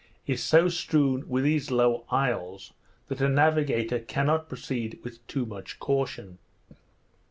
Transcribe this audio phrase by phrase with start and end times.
[0.25, 2.73] is so strewed with these low isles,
[3.07, 6.39] that a navigator cannot proceed with too much caution.